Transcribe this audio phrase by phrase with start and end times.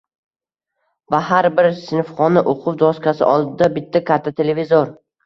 [1.15, 4.91] va har bir sinfxona o‘quv doskasi oldida bitta katta televizor.